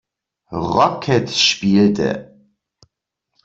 [0.73, 2.33] Rocket spielte.